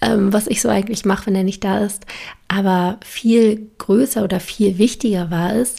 ähm, 0.01 0.33
was 0.33 0.47
ich 0.47 0.63
so 0.63 0.69
eigentlich 0.69 1.05
mache, 1.05 1.27
wenn 1.27 1.35
er 1.35 1.43
nicht 1.43 1.65
da 1.65 1.79
ist. 1.79 2.07
Aber 2.47 2.99
viel 3.05 3.69
größer 3.79 4.23
oder 4.23 4.39
viel 4.39 4.79
wichtiger 4.79 5.33
war 5.33 5.57
es, 5.57 5.77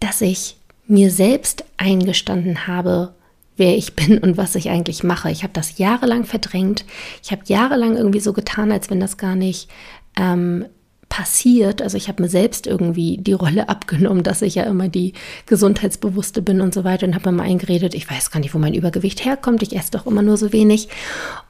dass 0.00 0.22
ich 0.22 0.56
mir 0.86 1.10
selbst 1.10 1.64
eingestanden 1.76 2.66
habe, 2.66 3.14
wer 3.56 3.76
ich 3.76 3.94
bin 3.94 4.18
und 4.18 4.36
was 4.36 4.54
ich 4.54 4.70
eigentlich 4.70 5.02
mache. 5.02 5.30
Ich 5.30 5.42
habe 5.42 5.52
das 5.52 5.78
jahrelang 5.78 6.24
verdrängt. 6.24 6.84
Ich 7.22 7.32
habe 7.32 7.42
jahrelang 7.46 7.96
irgendwie 7.96 8.20
so 8.20 8.32
getan, 8.32 8.70
als 8.70 8.90
wenn 8.90 9.00
das 9.00 9.16
gar 9.16 9.34
nicht 9.34 9.68
ähm, 10.16 10.66
passiert. 11.08 11.80
Also 11.82 11.96
ich 11.96 12.08
habe 12.08 12.22
mir 12.22 12.28
selbst 12.28 12.66
irgendwie 12.66 13.18
die 13.18 13.32
Rolle 13.32 13.68
abgenommen, 13.68 14.22
dass 14.22 14.42
ich 14.42 14.56
ja 14.56 14.64
immer 14.64 14.88
die 14.88 15.14
Gesundheitsbewusste 15.46 16.42
bin 16.42 16.60
und 16.60 16.74
so 16.74 16.84
weiter 16.84 17.06
und 17.06 17.14
habe 17.14 17.30
mir 17.30 17.38
mal 17.38 17.44
eingeredet, 17.44 17.94
ich 17.94 18.10
weiß 18.10 18.30
gar 18.30 18.40
nicht, 18.40 18.54
wo 18.54 18.58
mein 18.58 18.74
Übergewicht 18.74 19.24
herkommt, 19.24 19.62
ich 19.62 19.74
esse 19.74 19.92
doch 19.92 20.06
immer 20.06 20.22
nur 20.22 20.36
so 20.36 20.52
wenig. 20.52 20.88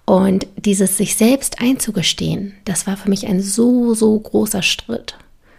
Und 0.04 0.46
dieses 0.56 0.96
sich 0.96 1.16
selbst 1.16 1.60
einzugestehen, 1.60 2.54
das 2.64 2.86
war 2.86 2.96
für 2.96 3.10
mich 3.10 3.26
ein 3.26 3.40
so, 3.40 3.94
so 3.94 4.18
großer 4.18 4.62
Schritt. 4.62 5.16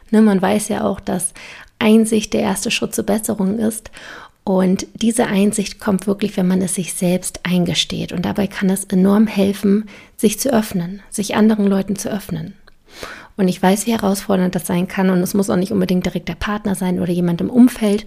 Ne, 0.09 0.21
man 0.21 0.41
weiß 0.41 0.69
ja 0.69 0.85
auch, 0.85 1.01
dass 1.01 1.33
Einsicht 1.79 2.33
der 2.33 2.41
erste 2.41 2.71
Schritt 2.71 2.95
zur 2.95 3.05
Besserung 3.05 3.59
ist. 3.59 3.91
Und 4.43 4.87
diese 4.93 5.27
Einsicht 5.27 5.79
kommt 5.79 6.07
wirklich, 6.07 6.37
wenn 6.37 6.47
man 6.47 6.61
es 6.61 6.75
sich 6.75 6.93
selbst 6.93 7.41
eingesteht. 7.43 8.13
Und 8.13 8.23
dabei 8.23 8.47
kann 8.47 8.69
es 8.69 8.85
enorm 8.85 9.27
helfen, 9.27 9.89
sich 10.15 10.39
zu 10.39 10.53
öffnen, 10.53 11.01
sich 11.09 11.35
anderen 11.35 11.67
Leuten 11.67 11.97
zu 11.97 12.09
öffnen. 12.09 12.53
Und 13.35 13.49
ich 13.49 13.61
weiß, 13.61 13.85
wie 13.85 13.91
herausfordernd 13.91 14.55
das 14.55 14.65
sein 14.65 14.87
kann. 14.87 15.09
Und 15.09 15.19
es 15.19 15.33
muss 15.33 15.49
auch 15.49 15.57
nicht 15.57 15.71
unbedingt 15.71 16.05
direkt 16.05 16.29
der 16.29 16.35
Partner 16.35 16.75
sein 16.75 16.99
oder 16.99 17.11
jemand 17.11 17.41
im 17.41 17.49
Umfeld, 17.49 18.05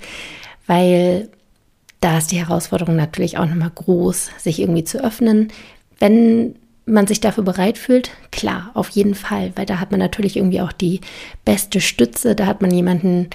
weil 0.66 1.28
da 2.00 2.18
ist 2.18 2.32
die 2.32 2.38
Herausforderung 2.38 2.96
natürlich 2.96 3.36
auch 3.36 3.46
nochmal 3.46 3.72
groß, 3.74 4.30
sich 4.38 4.60
irgendwie 4.60 4.84
zu 4.84 5.04
öffnen. 5.04 5.52
Wenn 5.98 6.56
man 6.90 7.06
sich 7.06 7.20
dafür 7.20 7.44
bereit 7.44 7.78
fühlt, 7.78 8.10
klar, 8.30 8.70
auf 8.74 8.88
jeden 8.90 9.14
Fall, 9.14 9.52
weil 9.54 9.66
da 9.66 9.80
hat 9.80 9.90
man 9.90 10.00
natürlich 10.00 10.36
irgendwie 10.36 10.60
auch 10.60 10.72
die 10.72 11.00
beste 11.44 11.80
Stütze, 11.80 12.34
da 12.34 12.46
hat 12.46 12.60
man 12.60 12.70
jemanden, 12.70 13.28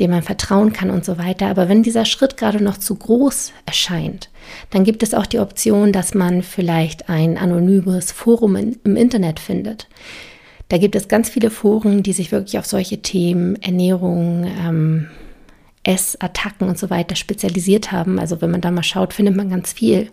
dem 0.00 0.10
man 0.10 0.22
vertrauen 0.22 0.72
kann 0.72 0.90
und 0.90 1.04
so 1.04 1.18
weiter. 1.18 1.46
Aber 1.46 1.68
wenn 1.68 1.82
dieser 1.82 2.04
Schritt 2.04 2.36
gerade 2.36 2.62
noch 2.62 2.78
zu 2.78 2.94
groß 2.94 3.52
erscheint, 3.66 4.30
dann 4.70 4.84
gibt 4.84 5.02
es 5.02 5.14
auch 5.14 5.26
die 5.26 5.38
Option, 5.38 5.92
dass 5.92 6.14
man 6.14 6.42
vielleicht 6.42 7.08
ein 7.08 7.38
anonymes 7.38 8.12
Forum 8.12 8.56
in, 8.56 8.78
im 8.84 8.96
Internet 8.96 9.40
findet. 9.40 9.88
Da 10.68 10.78
gibt 10.78 10.96
es 10.96 11.08
ganz 11.08 11.28
viele 11.28 11.50
Foren, 11.50 12.02
die 12.02 12.14
sich 12.14 12.32
wirklich 12.32 12.58
auf 12.58 12.66
solche 12.66 13.02
Themen, 13.02 13.60
Ernährung, 13.60 14.44
ähm, 14.44 15.08
Essattacken 15.84 16.68
und 16.68 16.78
so 16.78 16.90
weiter 16.90 17.16
spezialisiert 17.16 17.92
haben. 17.92 18.18
Also 18.18 18.40
wenn 18.40 18.50
man 18.50 18.60
da 18.60 18.70
mal 18.70 18.82
schaut, 18.82 19.12
findet 19.12 19.36
man 19.36 19.50
ganz 19.50 19.72
viel. 19.72 20.10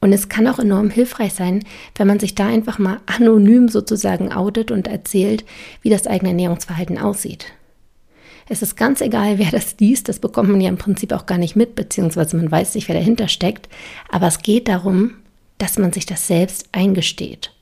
Und 0.00 0.12
es 0.12 0.28
kann 0.28 0.46
auch 0.46 0.58
enorm 0.58 0.90
hilfreich 0.90 1.32
sein, 1.32 1.64
wenn 1.96 2.06
man 2.06 2.20
sich 2.20 2.34
da 2.34 2.46
einfach 2.46 2.78
mal 2.78 3.00
anonym 3.06 3.68
sozusagen 3.68 4.32
outet 4.32 4.70
und 4.70 4.88
erzählt, 4.88 5.44
wie 5.82 5.90
das 5.90 6.06
eigene 6.06 6.30
Ernährungsverhalten 6.30 6.98
aussieht. 6.98 7.46
Es 8.48 8.62
ist 8.62 8.76
ganz 8.76 9.00
egal, 9.00 9.38
wer 9.38 9.50
das 9.50 9.76
liest, 9.80 10.08
das 10.08 10.20
bekommt 10.20 10.50
man 10.50 10.60
ja 10.60 10.68
im 10.68 10.78
Prinzip 10.78 11.12
auch 11.12 11.26
gar 11.26 11.38
nicht 11.38 11.56
mit, 11.56 11.74
beziehungsweise 11.74 12.36
man 12.36 12.50
weiß 12.50 12.74
nicht, 12.74 12.88
wer 12.88 12.94
dahinter 12.94 13.26
steckt. 13.26 13.68
Aber 14.08 14.28
es 14.28 14.38
geht 14.38 14.68
darum, 14.68 15.14
dass 15.58 15.78
man 15.78 15.92
sich 15.92 16.06
das 16.06 16.26
selbst 16.26 16.68
eingesteht. 16.72 17.52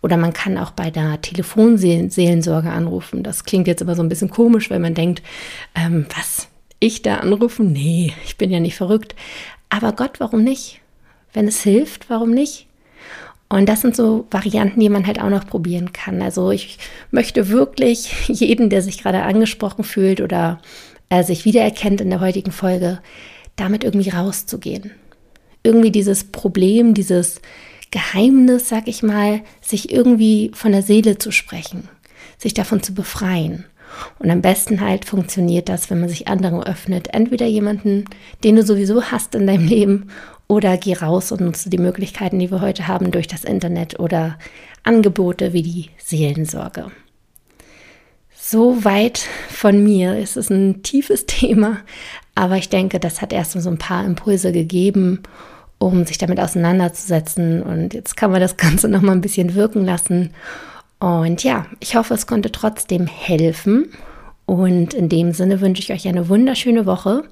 Oder 0.00 0.16
man 0.16 0.32
kann 0.32 0.58
auch 0.58 0.70
bei 0.70 0.90
der 0.90 1.20
Telefonseelensorge 1.20 2.70
anrufen. 2.70 3.22
Das 3.22 3.44
klingt 3.44 3.66
jetzt 3.66 3.82
aber 3.82 3.94
so 3.94 4.02
ein 4.02 4.08
bisschen 4.08 4.30
komisch, 4.30 4.70
weil 4.70 4.78
man 4.78 4.94
denkt, 4.94 5.22
ähm, 5.74 6.06
was, 6.16 6.48
ich 6.78 7.02
da 7.02 7.16
anrufen? 7.16 7.72
Nee, 7.72 8.12
ich 8.24 8.36
bin 8.36 8.50
ja 8.50 8.60
nicht 8.60 8.76
verrückt. 8.76 9.14
Aber 9.68 9.92
Gott, 9.92 10.18
warum 10.18 10.44
nicht? 10.44 10.81
Wenn 11.32 11.48
es 11.48 11.62
hilft, 11.62 12.10
warum 12.10 12.30
nicht? 12.30 12.66
Und 13.48 13.68
das 13.68 13.82
sind 13.82 13.94
so 13.94 14.26
Varianten, 14.30 14.80
die 14.80 14.88
man 14.88 15.06
halt 15.06 15.20
auch 15.20 15.28
noch 15.28 15.46
probieren 15.46 15.92
kann. 15.92 16.22
Also 16.22 16.50
ich 16.50 16.78
möchte 17.10 17.50
wirklich 17.50 18.10
jeden, 18.28 18.70
der 18.70 18.80
sich 18.80 19.02
gerade 19.02 19.22
angesprochen 19.22 19.84
fühlt 19.84 20.20
oder 20.20 20.60
äh, 21.10 21.22
sich 21.22 21.44
wiedererkennt 21.44 22.00
in 22.00 22.08
der 22.08 22.20
heutigen 22.20 22.52
Folge, 22.52 23.00
damit 23.56 23.84
irgendwie 23.84 24.08
rauszugehen. 24.08 24.92
Irgendwie 25.62 25.90
dieses 25.90 26.24
Problem, 26.24 26.94
dieses 26.94 27.42
Geheimnis, 27.90 28.70
sag 28.70 28.88
ich 28.88 29.02
mal, 29.02 29.42
sich 29.60 29.92
irgendwie 29.92 30.50
von 30.54 30.72
der 30.72 30.82
Seele 30.82 31.18
zu 31.18 31.30
sprechen, 31.30 31.88
sich 32.38 32.54
davon 32.54 32.82
zu 32.82 32.94
befreien. 32.94 33.66
Und 34.18 34.30
am 34.30 34.42
besten 34.42 34.80
halt 34.80 35.04
funktioniert 35.04 35.68
das, 35.68 35.90
wenn 35.90 36.00
man 36.00 36.08
sich 36.08 36.28
anderen 36.28 36.62
öffnet. 36.62 37.08
Entweder 37.12 37.46
jemanden, 37.46 38.06
den 38.44 38.56
du 38.56 38.62
sowieso 38.62 39.04
hast 39.04 39.34
in 39.34 39.46
deinem 39.46 39.66
Leben, 39.66 40.08
oder 40.52 40.76
geh 40.76 40.92
raus 40.92 41.32
und 41.32 41.40
nutze 41.40 41.70
die 41.70 41.78
Möglichkeiten, 41.78 42.38
die 42.38 42.50
wir 42.50 42.60
heute 42.60 42.86
haben 42.86 43.10
durch 43.10 43.26
das 43.26 43.42
Internet 43.42 43.98
oder 43.98 44.38
Angebote 44.82 45.54
wie 45.54 45.62
die 45.62 45.90
Seelensorge. 45.96 46.90
So 48.36 48.84
weit 48.84 49.26
von 49.48 49.82
mir. 49.82 50.14
Es 50.18 50.36
ist 50.36 50.50
ein 50.50 50.82
tiefes 50.82 51.24
Thema, 51.26 51.78
aber 52.34 52.56
ich 52.56 52.68
denke, 52.68 53.00
das 53.00 53.22
hat 53.22 53.32
erstmal 53.32 53.62
so 53.62 53.70
ein 53.70 53.78
paar 53.78 54.04
Impulse 54.04 54.52
gegeben, 54.52 55.22
um 55.78 56.04
sich 56.04 56.18
damit 56.18 56.38
auseinanderzusetzen. 56.38 57.62
Und 57.62 57.94
jetzt 57.94 58.16
kann 58.18 58.30
man 58.30 58.40
das 58.40 58.58
Ganze 58.58 58.88
noch 58.88 59.00
mal 59.00 59.12
ein 59.12 59.22
bisschen 59.22 59.54
wirken 59.54 59.86
lassen. 59.86 60.34
Und 61.02 61.42
ja, 61.42 61.66
ich 61.80 61.96
hoffe, 61.96 62.14
es 62.14 62.28
konnte 62.28 62.52
trotzdem 62.52 63.08
helfen. 63.08 63.90
Und 64.46 64.94
in 64.94 65.08
dem 65.08 65.32
Sinne 65.32 65.60
wünsche 65.60 65.82
ich 65.82 65.92
euch 65.92 66.06
eine 66.06 66.28
wunderschöne 66.28 66.86
Woche. 66.86 67.24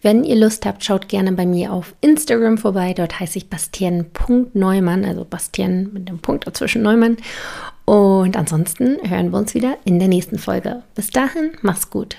Wenn 0.00 0.24
ihr 0.24 0.36
Lust 0.36 0.64
habt, 0.64 0.82
schaut 0.82 1.10
gerne 1.10 1.32
bei 1.32 1.44
mir 1.44 1.70
auf 1.70 1.94
Instagram 2.00 2.56
vorbei. 2.56 2.94
Dort 2.94 3.20
heiße 3.20 3.36
ich 3.36 3.50
Bastian.neumann, 3.50 5.04
also 5.04 5.26
Bastian 5.26 5.92
mit 5.92 6.08
dem 6.08 6.20
Punkt 6.20 6.46
dazwischen 6.46 6.80
Neumann. 6.80 7.18
Und 7.84 8.38
ansonsten 8.38 8.96
hören 9.06 9.32
wir 9.32 9.38
uns 9.38 9.52
wieder 9.52 9.76
in 9.84 9.98
der 9.98 10.08
nächsten 10.08 10.38
Folge. 10.38 10.82
Bis 10.94 11.10
dahin, 11.10 11.50
mach's 11.60 11.90
gut. 11.90 12.16